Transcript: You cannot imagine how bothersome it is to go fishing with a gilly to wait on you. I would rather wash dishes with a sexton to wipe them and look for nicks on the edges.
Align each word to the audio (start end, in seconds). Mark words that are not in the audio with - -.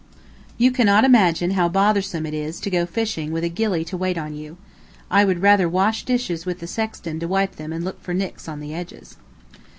You 0.57 0.71
cannot 0.71 1.03
imagine 1.05 1.51
how 1.51 1.69
bothersome 1.69 2.25
it 2.25 2.33
is 2.33 2.59
to 2.61 2.71
go 2.71 2.87
fishing 2.87 3.31
with 3.31 3.43
a 3.43 3.49
gilly 3.49 3.85
to 3.85 3.95
wait 3.95 4.17
on 4.17 4.33
you. 4.33 4.57
I 5.11 5.23
would 5.25 5.43
rather 5.43 5.69
wash 5.69 6.05
dishes 6.05 6.43
with 6.43 6.63
a 6.63 6.67
sexton 6.67 7.19
to 7.19 7.27
wipe 7.27 7.57
them 7.57 7.71
and 7.71 7.85
look 7.85 8.01
for 8.01 8.15
nicks 8.15 8.47
on 8.47 8.61
the 8.61 8.73
edges. 8.73 9.17